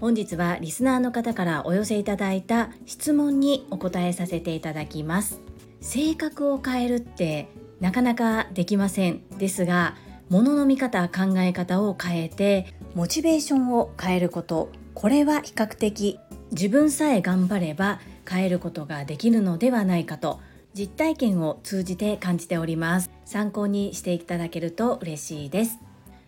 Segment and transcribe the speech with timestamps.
[0.00, 5.40] 本日はリスナーの方からお寄せいただいた質問にお答えさせていただきます。
[5.80, 7.48] 性格を変えるって
[7.80, 9.96] なかなかできませんですが
[10.30, 16.20] 物の見方考え方を変えてモチベーションを変えることこれは比較的
[16.52, 20.40] 自分さえ頑張れば変えることができるのではないかと
[20.74, 23.10] 実体験を通じて感じております。
[23.26, 25.78] 参考にしていただけると嬉しいです。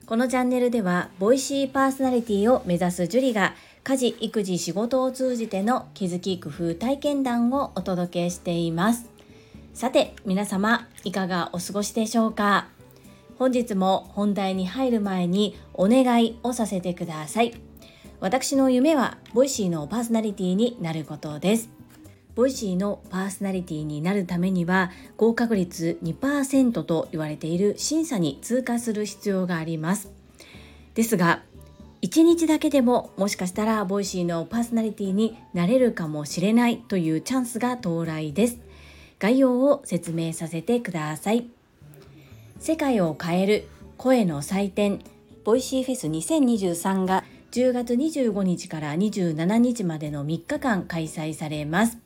[0.07, 3.55] このチャンネルではボイシーパーソナリティを目指すジュリが
[3.85, 9.09] 家事育児仕事を通じての気づき工夫体験談をお届けしています。
[9.73, 12.69] さて皆様いかがお過ごしでしょうか？
[13.39, 17.55] 本日も本題に入る前にお願いをさせてください。
[18.21, 21.71] 私の夢はボイシーのパーソナリティになることです。
[22.35, 30.11] ボイシーのパーソナリティになるためには合格率2%と言われている審査に通過する必要があります。
[30.95, 31.43] ですが
[32.03, 38.59] 1日だけでももしかしたらボイシーのパーソナリティになれるかもしれないというチャンスが到来です。
[39.19, 41.47] 概要を説明させてください。
[42.59, 45.01] 世界を変える声の祭典
[45.45, 52.04] ボイシーフェス2023が10月25日から27日までの3日間開催されます。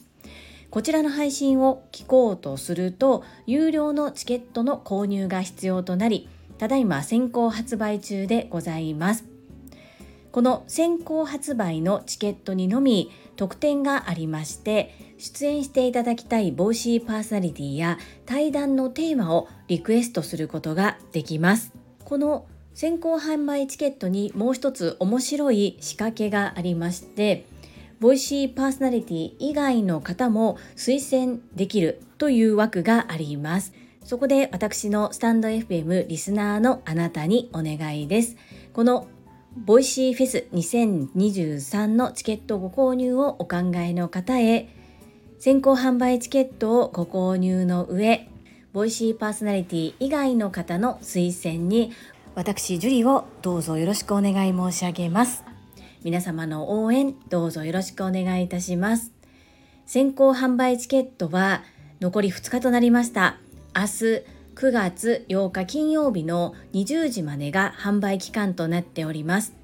[0.71, 9.25] こちらの配信を聞こうとすると有料のチケットの購入が必要となりただいま先行発売中でございます。
[10.31, 21.73] この先行発売のチケットにのみ特典がありまして出演していただきたいボイシーパーソナリティや対談のテーマをリクエストすることができます。
[22.05, 27.47] この先行販売チケットにもう一つ面白い仕掛けがありまして
[28.01, 33.73] ボイシーパーソナリティ以外の方も推薦できるという枠があります。
[34.05, 38.37] そこで私のスタンド FM リスナーのあなたにお願いです。
[38.73, 39.09] この
[39.57, 44.69] ボイシーフェス2023のチケットご購入をお考えの方へ
[45.39, 48.29] 先行販売チケットをご購入の上
[48.73, 51.93] ボイシーパーソナリティ以外の方の推薦に
[52.35, 55.48] 私ジュリをどうぞよろしくお願い申し上げます
[56.05, 59.13] 皆様の応援どうぞよろしくお願いいたします。
[59.87, 61.63] 先行販売チケットは
[62.01, 63.39] 残り2日となりました。
[63.75, 63.89] 明日
[64.55, 69.55] 9月8日金曜日の20時までが販売期間となっております。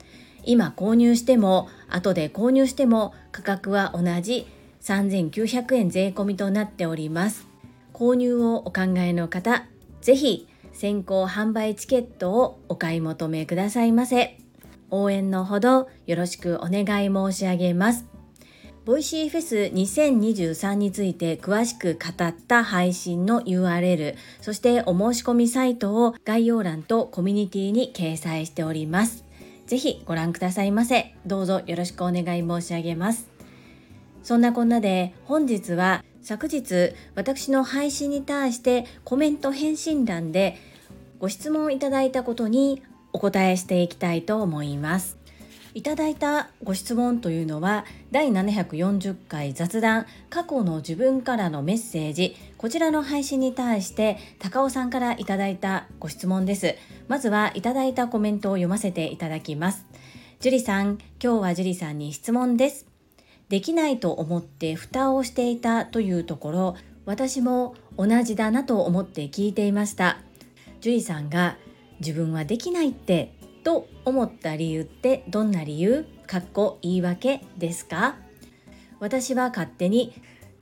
[0.44, 4.46] 今購入しても後で購入しても価格は同じ
[4.82, 7.46] 3900円税込みとなっております。
[7.92, 9.66] 購入をお考えの方
[10.00, 14.43] ぜひ先行販売チケットをお買い求めくださいませ。
[14.94, 18.06] 応援のほどよろしくお願い申し上げます。
[18.84, 29.24] ボイシーフェス2023について詳しく語った配信の URL、そしてお申し込みサイトを概要欄とコミュニティに掲載しております。
[29.66, 31.14] ぜひご覧くださいませ。
[31.26, 33.28] どうぞよろしくお願い申し上げます。
[34.22, 40.56] そんなこんなで本日は昨日私の配信に対してコメント返信欄で
[41.18, 42.82] ご質問いただいたことに
[43.14, 45.16] お答えしていきたいと思います。
[45.72, 52.36] いただいたご質問というのは第740回雑談過去の自分からのメッセージ。
[52.58, 56.74] こちらの配信に対して高尾さんからいただいたご質問です。
[57.08, 59.86] まずはいただいたコメントを読ませていただきます。
[60.40, 62.86] 樹里さん今日は樹里さんに質問です。
[63.48, 70.18] できないと思って蓋をしていたというところ私も同じだなと思って聞いていました。
[70.80, 71.56] 樹里さんが
[72.04, 73.34] 自分はできないって
[73.64, 76.04] と思った理由ってどんな理由？
[76.26, 78.16] かっこ言い訳ですか？
[79.00, 80.12] 私は勝手に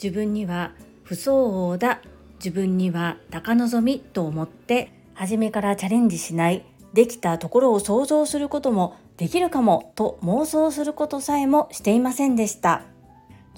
[0.02, 0.72] 自分には
[1.02, 2.00] 不相応だ
[2.36, 12.82] 自分には高望みと思って初めからチャレンジしないできたところを想像することもできるかもと妄想することさえもしていませんでした。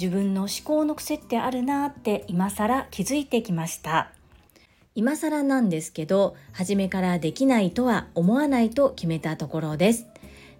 [0.01, 4.11] 自分の思考の癖ってあるなって今更気づいてきました。
[4.97, 10.07] 今更なんですけど初めからできないとは思わないと決めたところです。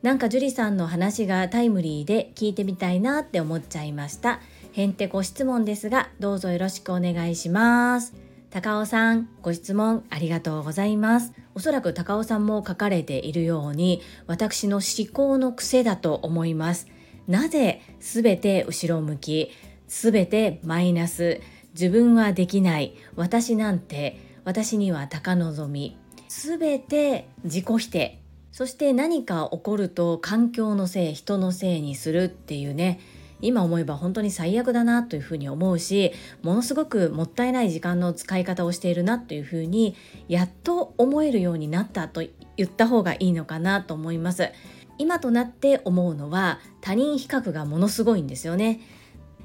[0.03, 4.41] なんか樹里さんの話がタイムリーで聞いてみたいなって思っちゃいました。
[4.73, 8.13] へんてこ質問ですがどうぞよろしくお願いします。
[8.51, 11.33] 高尾さんご質問ありがとうございます。
[11.55, 16.89] おそらく高尾さんも書かれているように私の思考の癖だと思います。
[17.29, 19.51] なぜすべて後ろ向き
[19.87, 21.41] すべてマイナス
[21.75, 25.97] 自分はできない私なんて私には高望み。
[26.29, 28.21] 全て自己否定。
[28.53, 33.01] そして何か起こると環境のせい人のせいにするっていうね。
[33.41, 36.13] 今思えば本当に最悪だなというふうに思うし
[36.43, 39.97] ものすごくもったいない時間の使い方をしているなというふうに
[40.29, 42.23] やっと思えるようになったと
[42.57, 44.51] 言った方がいいのかなと思います。
[44.97, 48.81] 今となって思うのは他人比較がものすごいんですよね。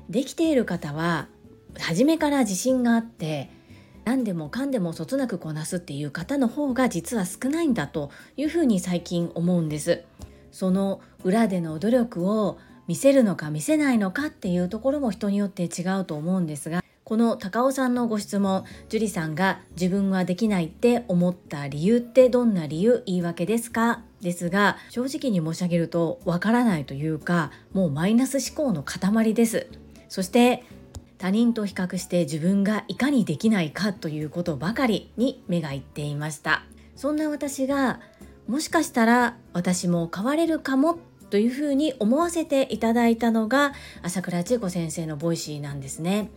[0.09, 1.27] できている方は
[1.77, 3.49] 初めから自信があって
[4.09, 10.03] 何でもかんでもそつなくこなすっていう方の方が実は少ないんだというふうに最近思うんです。
[10.51, 12.57] その裏での努力を
[12.87, 23.03] 見せるのか見せないのかっていうところも人によって違うと思うんですがこの高尾さんのご質問樹里さんが自分はできないって思った理由ってどんな理由？
[23.05, 24.01] 言い訳ですか？
[24.21, 29.67] ですが正直に申し上げるとわからないというかもうマイナス思考の塊です。
[30.07, 30.63] そして
[31.19, 36.63] 他人と比較して自分がいかにできないかということばかりに目がいっていました。
[36.95, 37.99] そんな私が
[38.47, 40.97] もしかしたら私も変われるかも
[41.29, 46.31] というふうに思わせていただいたのが朝倉千恵子先生のボイシーなんですね。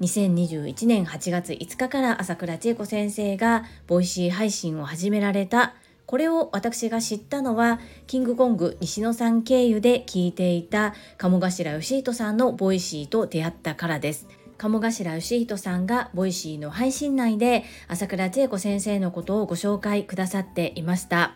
[0.00, 5.74] 2021年8月5日から朝倉千恵子先生がボイシー配信を始められた
[6.08, 14.26] これを私が知ったのはキングコング西野さん経由で聞いていた鴨頭義人さんのボイシーと出会ったからです。
[14.56, 21.34] 鴨頭義人さんがボイシーの配信内で朝倉千恵子先生のことをご紹介くださっていました。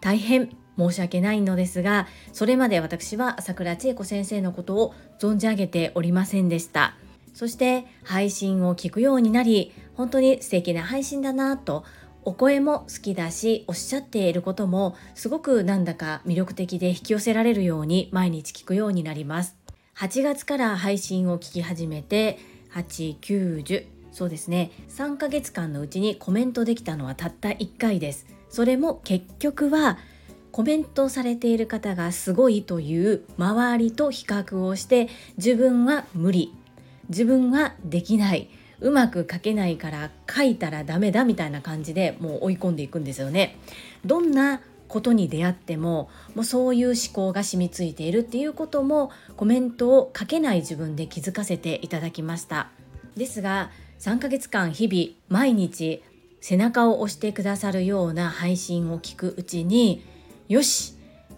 [0.00, 6.94] 大変申し訳ないのですがそれまで私は朝倉千恵子先生のことを存じ上げておりませんでした。
[7.32, 11.84] そして配信を聞くようになり本当に素敵な配信だなと
[12.26, 19.56] お声も好きだしおっしゃっていることもすごくなんだか魅力的で引き寄せられるように毎日聞くようになります。
[19.96, 22.38] 8月から配信を聞き始めて
[22.72, 24.70] 8910そうですね。
[24.90, 28.26] 3ヶ月間のうちにコメントできたのはたった1回です。
[28.48, 29.98] それも結局は
[30.52, 36.54] コメントされている方がすごいという周りと比較をして自分は無理。
[37.08, 38.48] 自分はできない。
[38.84, 43.56] うまく書けないから書いたらダメだみたいな感じでもう追い込んでいくんですよね。
[44.04, 52.68] どんなことに出会ってももうそういう思考が染みついているっていうこともコメントを書けない自分で気づかせていただきました
[53.16, 53.70] ですが
[54.00, 56.04] 3ヶ月間日々毎日
[56.40, 60.04] 背中を押してくださるような配信を聞くうちに
[60.48, 60.94] よし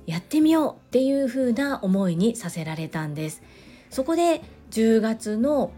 [0.06, 3.42] やってみようっていう風な思いにさせられたんです
[3.88, 5.70] そこで10月の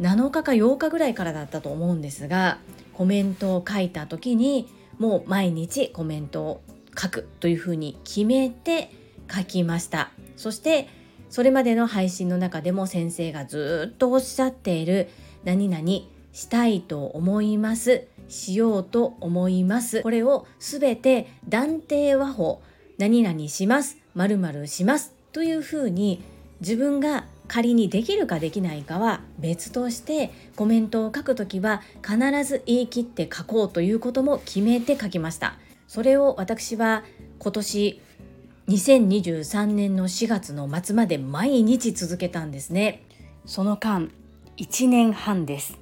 [0.00, 2.58] 7日か8日ぐらいからだったと思うんですが
[2.92, 4.68] コメントを書いた時に
[4.98, 6.62] もう毎日コメントを
[6.98, 8.90] 書くというふうに決めて
[9.34, 10.10] 書きました。
[10.36, 10.88] そして
[11.30, 15.08] それまでの配信の中でも先生がずっとおっしゃっている
[15.44, 15.82] 何々
[16.32, 22.62] したいと思いますしようと思いますこれをすべて断定和法
[22.98, 26.22] 何々します〇〇しますというふうに
[26.60, 35.58] 自分が仮にできるかできないかは別としてコメントを書くときは必ず言い切って書こうということも決めて書きました。
[35.86, 37.04] それを私は
[37.38, 38.00] 今年
[38.68, 43.02] 2023年の4月の末まで毎日続けたんですね。
[43.44, 44.08] その間
[44.56, 45.78] 1年半です。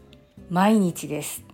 [0.50, 1.50] 毎日です。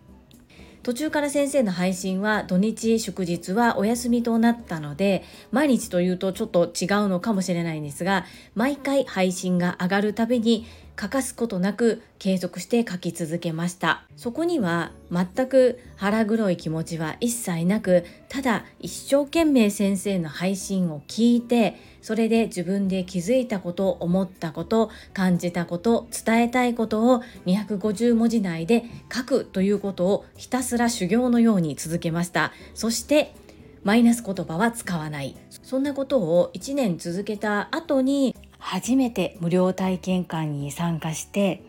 [0.87, 8.25] 途中から先生の配信は土日祝日はお休みとなったので毎日というとちょっと違うのかもしれないんですが
[8.55, 14.05] 毎回配信が上がるたびに欠かすことなく継続して書き続けました。
[14.17, 32.53] そこには全く腹黒い気持ちは一切なくただ一生懸命先生の配信を聞いてそれで自分で気づいたこと思ったこと感じたこと伝えたいことを250文字内で書くということをひたすら修行のように続けました。
[32.75, 33.35] そして
[33.83, 35.35] マイナス言葉は使わない。
[35.51, 41.65] そんなことを1年続けた後に初めて無料体験会に参加して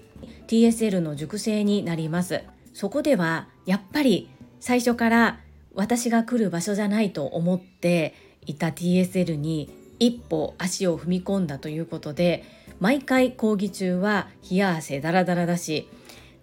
[0.46, 2.44] TSL の熟成になります。
[2.76, 4.30] そこではやっぱり
[4.60, 5.40] 最初から
[5.74, 8.14] 私が来る場所じゃないと思って
[8.46, 12.44] いた TSL に一歩足を踏み込んだということで
[12.80, 15.88] 毎回講義中は冷や汗ダラダラだし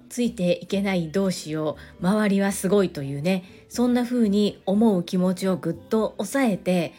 [0.08, 6.92] ついていけない同士を周りはすごいというねそんな風に思う気持ちをぐっと抑えて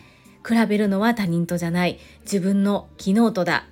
[0.45, 3.67] 比べるのは他人とじゃない自分の昨日とだ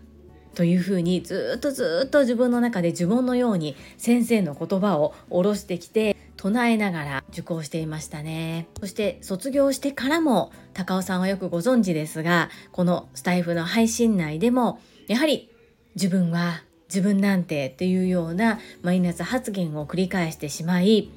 [0.55, 8.67] というふうにずっとずっと自分の中で呪文のように先生の言葉を下ろしてきて唱えながら受講していましたね。
[8.79, 15.49] そして卒業してからも高尾さんはよくご存知ですがこのスタイフの配信内でもやはり
[15.95, 21.09] 自分は自分なんてっていうようなマイナス発言を繰り返してしまい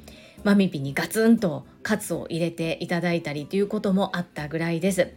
[0.43, 5.13] マミピにガツンとカツを入れていただいたりということもあったぐらいです。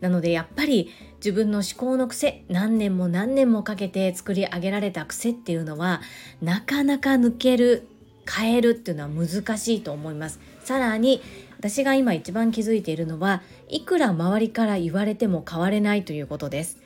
[0.00, 6.00] なのでやっぱり自分の思考の癖何年も何年もかけて作り上げられた癖っていうのは
[6.42, 7.86] なかなか抜ける
[8.30, 10.40] 変えるっていうのは難しいと思います。
[10.64, 11.22] さらに
[11.58, 16.78] 私が今一番気づいているのはいくら周りから言われても変われないということです。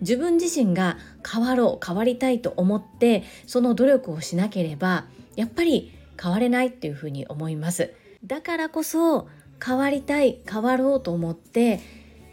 [0.00, 0.98] 自分自身が
[1.30, 5.04] 変わろう変わりたいと思ってその努力をしなければ
[5.36, 7.92] やっぱり変われないっていうふうに思います。
[8.24, 9.28] だからこそ
[9.64, 11.80] 変わりたい変わろうと思って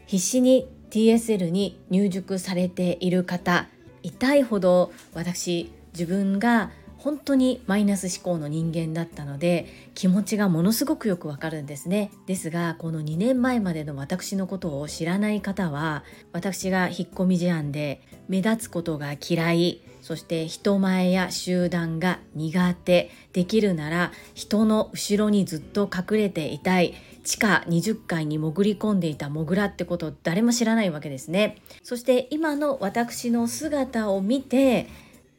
[0.10, 3.68] 必死に TSL に入塾されている方
[4.02, 12.10] 痛いほど私自分が本当にマイナス思考の人間だったので気持ちがものすごくよくわかるんですね。
[12.26, 31.58] ですがこの2年前までの私のことを知らない方は私が引っ込み思案で目立つことが嫌いそして人前や集団が苦手できるなら人の後ろにずっと隠れていたい地下20階に潜り込んでいたモグラってこと誰も知らないわけですね。
[31.84, 34.88] そして今の私の姿を見て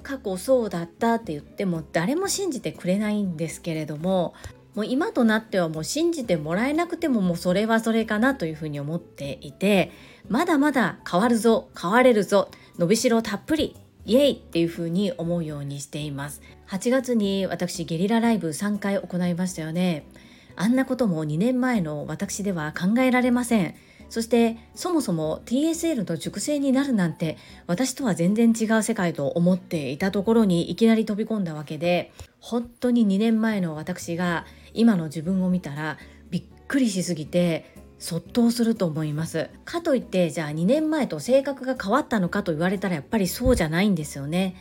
[0.02, 4.34] 過去そうだったって言っても誰も信じてくれないんですけれども
[4.75, 9.90] もう今となってはもう信じてもらえなくてももうそれはそれかなというふうに思っていて
[10.28, 16.40] まだまだ変わるぞ変われるぞ伸びしろたっぷりイエイっていう風に思うようにしています。
[16.68, 20.06] 8月に私ゲリラライブ3回行いましたよね。
[20.57, 23.75] あんなことも2年前の私では考えられません。
[24.11, 27.38] そしてそもそも TSL の熟成になるなんて
[27.69, 35.97] 私とは全然違う世界と思っていたところにいきなり飛び込んだわけで本当に2年前の私が今の自分を見たら
[36.28, 39.49] びっくりしすぎてそっとすると思います。
[39.64, 44.57] かといってじゃあ2年前と性格が変わったのかと言われたらやっぱりそうじゃないんですよね。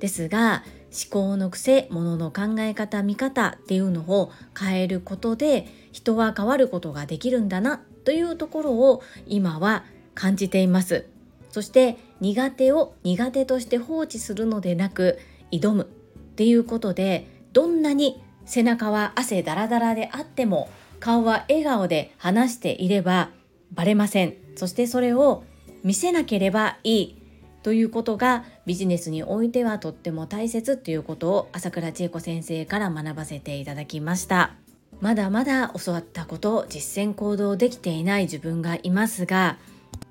[0.00, 11.06] ですが思考の癖ものの考え方見方っていうのを変えることで人は変わることができるんだなというところを今は感じています。
[11.50, 15.18] そして苦手を苦手として放置するのでなく
[15.50, 15.84] 挑む。
[15.84, 20.70] っていうことでどんなに背中は汗だらだらであっても
[21.00, 23.30] 顔は笑顔で話していれば
[23.72, 24.34] バレません。
[24.56, 25.44] そしてそれを
[25.84, 27.22] 見せなければいい
[27.62, 34.52] ということがビジネスにおいてはとっても大切ということを朝倉千恵子先生から学ばせていただきました。
[35.00, 39.58] まだまだ教わったこと実践行動できていない自分がいますが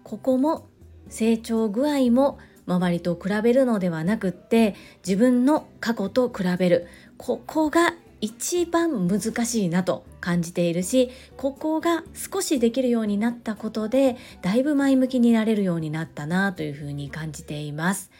[0.03, 0.67] ここも
[1.07, 4.75] 成長具合も周りと比べるのではなくって
[5.07, 6.87] 自分の過去と比べる。
[7.17, 18.11] ここが一番難しいなと感じているしここが少しできるようになったことでだいぶ前向きになれるようになったなというふうに感じています。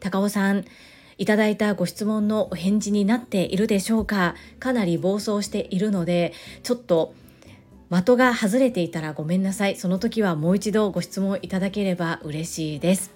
[0.00, 0.64] 高尾さん
[1.16, 4.36] いただいたご質問のお返事になっているでしょうか？
[4.60, 7.14] かなり暴走しているのでちょっと
[7.90, 9.76] 的が外れていたらごめんなさい。
[9.76, 13.10] その時はもう一度ご質問いただければ嬉しいです。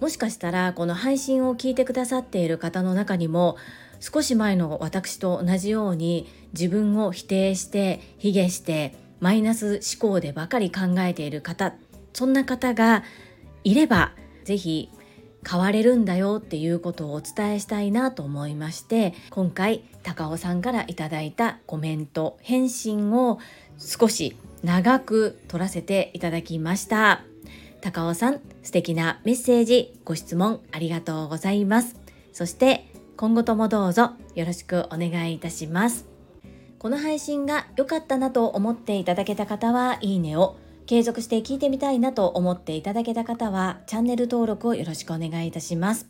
[0.00, 3.56] もしかしたらこの配信を聞いてくださっている方の中にも
[4.00, 11.74] 少し前の私と同じように自分を否定して卑下してマイナス思考でばかり考えている方
[12.12, 13.04] そんな方が
[13.62, 14.12] いれば
[14.44, 14.90] 是非
[15.48, 23.38] 変われるんだよっていうことをお伝えしたいなと思いまして今回高尾さんからいただいたコメント返信を
[23.78, 27.22] 少し長く取らせていただきました
[27.80, 31.96] 高尾さん素敵なメッセージご質問ありがとうございます
[32.32, 32.86] そして
[33.16, 36.14] 今後ともどうぞよろしくお願いいたします。
[36.84, 40.56] この配信が良かったなと思っていただけた方はいいねを、
[40.86, 46.06] 継続して聞いてみたいなと思っていただけた方はチャンネル登録をよろしくお願いいたします。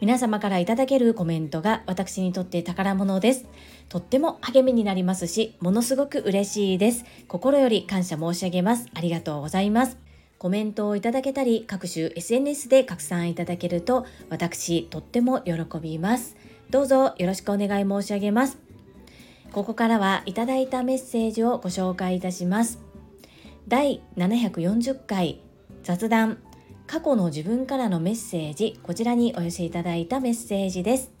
[0.00, 3.46] 皆様からいただけるコメントが私にとって宝物です。
[3.88, 7.04] とっても励みになりますし、ものすごく嬉しいです。
[7.26, 8.86] 心より感謝申し上げます。
[8.94, 10.08] ありがとうございます。
[10.38, 16.36] コメントをいただけたり各種 SNS で拡散いただけると私とっても喜びます
[16.70, 18.56] どうぞよろしくお願い申し上げます
[19.50, 22.87] ここからはいただいたメッセージをご紹介いたします
[23.68, 25.40] 第740回
[25.84, 26.38] 雑談
[26.86, 31.12] 過去の自分からのメッセージこちらにお寄せいただいたメッセージです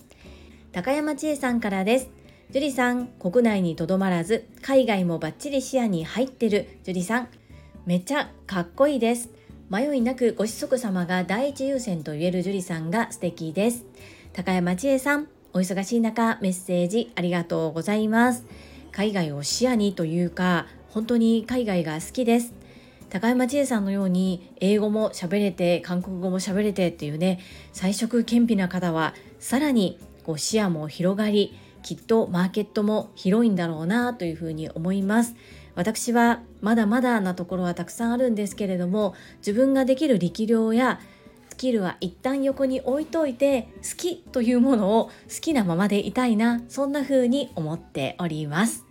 [0.72, 2.10] 高山千恵さんからです
[2.50, 7.28] 樹里さん国内にとどまらず海外もバッチリ視野に入ってる樹里さん
[7.88, 9.30] めっちゃかっこいいです。
[9.70, 13.86] 迷いなくご子息様が第一優先と言える樹里さんが素敵です。
[14.34, 18.44] 高山千恵さん、お忙しい中メッセージありがとうございます。
[18.92, 22.54] 海外を視野にというか、本当に海外が好きです。
[23.10, 27.40] 高山千恵さんのように英語も喋れて韓国語も喋れてっていうね
[27.72, 35.34] 彩色兼備な方はさらにこう視野も広がりきっとマーケットも広いんだろうなというふうに思います
[35.74, 41.00] 私はまだまだなところはたくさんあるんですけれども自分ができる力量や
[41.48, 48.87] スキルは一旦横に置いといて好きというものを好きなままでいたいなそんな風に思っております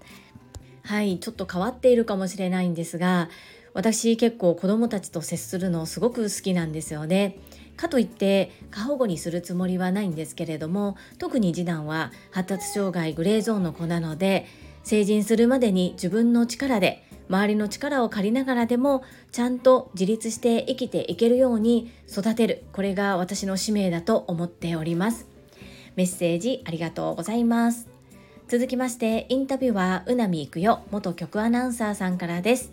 [0.88, 3.30] はいちょっと変わっているかもしれないんですが
[3.74, 7.38] 私結構子供たちと接するのすごく好きなんですよね。
[7.76, 14.48] かといって過保護にするつもりはないんですけれども特に次男は発達障害グレーゾーンの子なので
[14.84, 19.04] 成人するまでに自分の力で周りの力を借りながらでも
[19.34, 22.64] ちゃんと自立して生きていけるように育てる。
[22.72, 25.28] これが私の使命だと思っております。
[25.98, 27.97] メッセージありがとうございます。
[28.50, 32.72] 続きましてインタビューはうなみいくよ元局アナウンサーさんからです。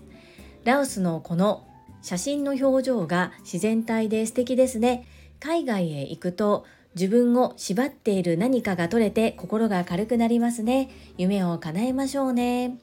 [0.62, 1.66] ラオスのこの
[2.00, 5.04] 写真の表情が自然体で素敵ですね。
[5.40, 6.64] 海外へ行くと
[6.94, 10.90] 自分を縛っている何かが取れて心が軽くなりますね。
[11.18, 12.78] 夢を叶えましょうね。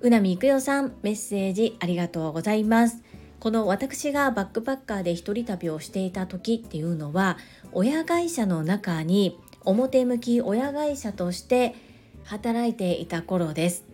[0.00, 3.02] うなみいくよさんメッセージありがとうございます。
[3.40, 7.38] この私がバックパッカーで一人旅をしていた時っていうのは
[7.72, 11.74] 親会社の中に表向き親会社として
[12.28, 13.84] 働いていた頃です。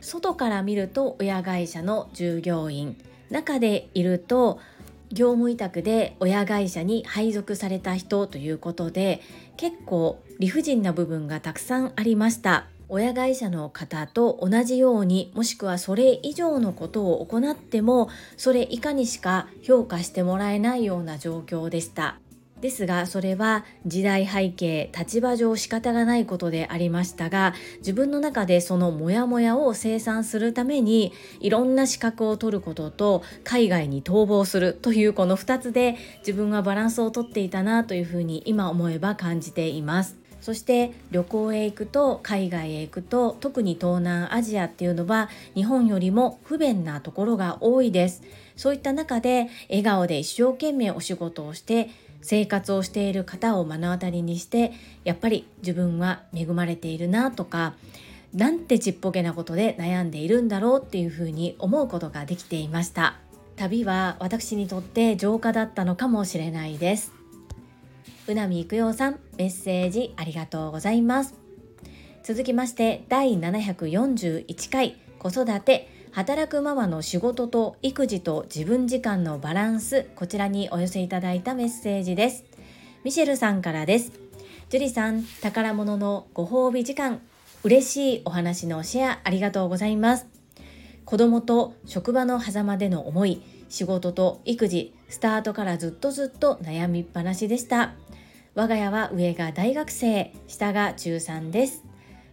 [0.00, 2.96] 外から見ると親会社の従業員。
[3.30, 4.58] 中でいると
[5.12, 9.20] 業務委託で親会社に配属された人ということで
[9.56, 12.66] 結構理不尽な部分がたくさんありました。
[12.88, 22.18] 親会社の方と同じようにもしくはそれ以上のことを行ってもそれ以下にしか評価してもらえないような状況でした。
[22.64, 40.24] ですがそれは時代背景立場上仕方がないことでありましたが自分の中でそのモヤモヤを清算するためにいろんな資格を取ることと海外に逃亡するというこの2つで自分はバランスをとっていたなというふうに今思えば感じています。
[40.44, 48.22] そして旅行へ行くと海外へ行くと特に東南アジアっていうのは日本よりも不便なところが多いです
[48.54, 51.88] そういった中で笑顔で一生懸命お仕事をして
[52.24, 54.72] 生活をしている方を目の当たりにして
[55.04, 57.74] やっぱり自分は恵まれているなとか
[58.32, 63.18] なんてちっぽけなことで悩んでいるんだろうっていうふうに思うことができていました。
[63.56, 67.12] 旅は私にとって浄化だったのかもしれないです。
[68.26, 71.34] うなみいくようさんメッセージありがとうございます。
[72.24, 82.44] 続きまして第741回子育て働くママの仕事と育児と自分時間のバランスこちらにお寄せいただいたメッセージです。
[83.02, 84.12] ミシェルさんからです。
[84.68, 87.20] ジュリさん宝物のご褒美時間
[87.64, 90.28] 嬉しいお話のシェアありがとうございます。
[91.04, 97.94] 子供と職場の狭間での思い仕事と育児スタートからずっとずっと悩みっぱなしでした。
[98.54, 101.82] 我が家は上が大学生下が中3です。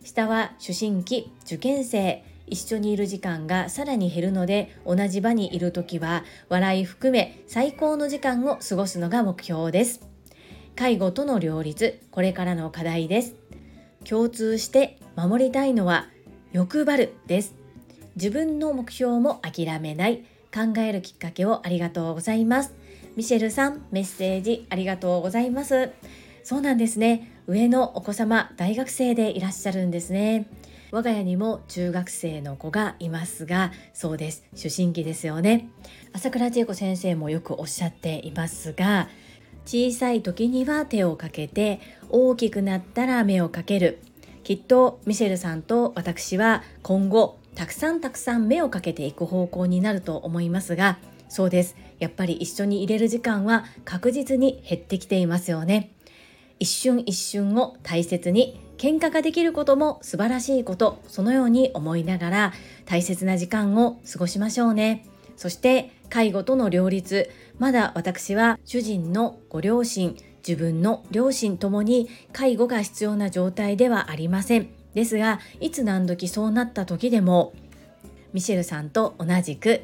[0.03, 2.23] 下は思春期受験生。
[2.51, 10.01] 一緒にいる時間がさらに減るので同じ場にいる時は笑い含め最高の時間を過ごすのが目標です。
[10.75, 13.35] 介護との両立これからの課題です。
[14.03, 16.07] 共通して守りたいのは
[16.51, 17.55] 欲張るです。
[18.15, 20.25] 自分の目標も諦めない。
[20.53, 22.73] 考えるきっかけをありがとうございます。
[23.15, 25.91] ミシェルさんメッセージありがとうございます。
[26.43, 27.31] そうなんですね。
[27.47, 30.47] 上のお子様大学生でいらっしゃるんですね。
[30.91, 34.43] 我が家にも中学生の子がいますがそうです。
[34.51, 35.69] 思春期ですよね。
[36.11, 39.07] 朝倉千恵子先生もよくおっしゃっていますが
[39.65, 43.99] 小さい時には手をかけて大きくなったら目をかける。
[44.43, 50.99] きっとミシェルさんと私は今後たくさんたくさん目をかけていく方向になると思いますが
[51.29, 51.77] そうです。
[51.99, 55.93] やっぱり一緒に入れる時間は確実に減ってきていますよね。
[56.59, 62.53] 一瞬一瞬を大切に喧嘩ができることも素晴らしいことそのように思いながら
[62.85, 65.05] 大切な時間を過ごしましょうね。
[65.37, 70.17] そして介護との両立まだ私は主人のご両親
[70.47, 74.69] 自分の両親ともに介護が必要な状態ではありません。
[74.95, 77.53] ですがいつ何時そうなった時でも
[78.33, 79.81] ミシェルさんと同じく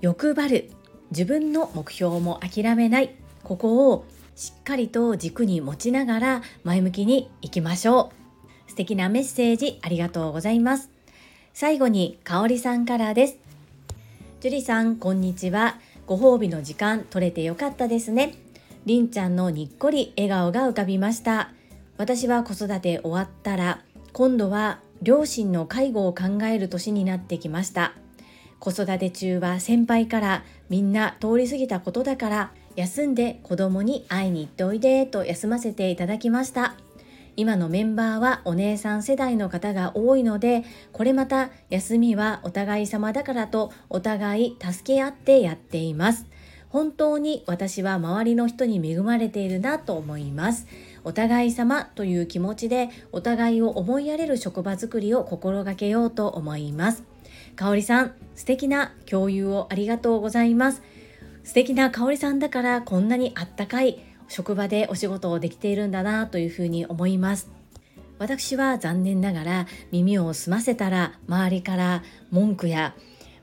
[0.00, 0.70] 欲張る
[1.10, 4.06] 自分の目標も諦めないここを
[4.36, 8.15] しっかりと軸に持ちながら前向きにいきましょう。
[8.76, 10.90] 素敵なメッセージありがとうございます。
[11.54, 13.38] 最後に、かおりさんからです。
[14.40, 15.78] 樹里さん、こんにちは。
[16.06, 18.34] ご褒美の時間取れてよかったですね。
[18.84, 21.52] りんちゃんのにっこり笑顔が浮かびました。
[21.96, 23.80] 私は子育て終わったら、
[24.12, 27.94] 今度は両親の介護を考える年になってきました。
[28.60, 36.74] 子育て中は先輩からみんな通り過ぎたことだから休んで子供に会いに行っておいでと休ませていただきました。
[37.36, 46.26] 今のメンバーはお姉さん世代の方が多いのでこれまた休みはお互い様だからとお互い助け合ってやっています。
[46.68, 50.66] 本当に私は周りの人に恵まれているなと思います。
[51.04, 57.04] お互い様という気持ちでお互いを思いやれる職場づくりを心がけようと思います。
[57.54, 60.82] かおりさん素敵な共有をありがとうございます。
[61.44, 67.50] 素敵な香りさんだからこんなにあったかい職場でお仕事をできているんだなというふうに思います。
[68.18, 72.94] 私は残念ながら耳を澄ませたら周りから文句や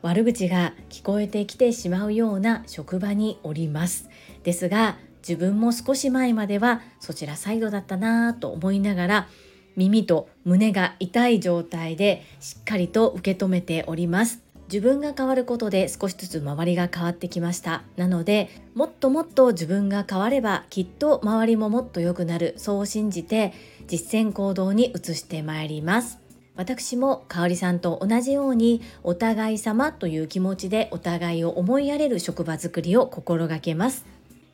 [0.02, 4.10] 悪口が聞こえてきてしまうような職場におります。
[4.43, 9.28] ですが自分も少し前まではそちらサイドだったなと思いながら
[9.76, 14.42] 耳と胸が痛い状態でしっかりと受け止めております。
[14.74, 17.84] 自分が変わることで少しずつ周りが変わってきました。
[17.96, 22.56] なのでもっともっと自分が変わればきっと周りももっと良くなる。
[22.58, 23.54] そう信じて
[23.86, 26.18] 実践行動に移してまいります。
[26.56, 34.06] 私も香里さんと同じようにお互い様という気持ちでお互いを思いやれる職場づくりを心がけます。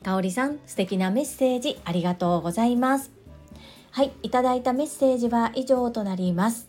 [0.03, 3.09] 香里さん素敵なメッセージありがとうございます。
[3.91, 6.68] はいいただいたメッセージは以上となります。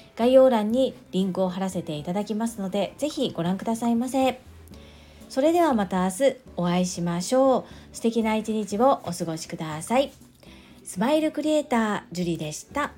[0.21, 4.39] 概要欄にリンクを貼らせていただきますので、ぜひご覧くださいませ。
[5.29, 7.95] それではまた明日お会いしましょう。
[7.95, 10.11] 素敵な一日をお過ごしください。
[10.83, 12.91] スマイルクリエイター、ジュリでした。